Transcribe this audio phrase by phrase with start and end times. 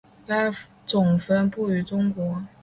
[0.25, 0.51] 该
[0.87, 2.41] 种分布于中国。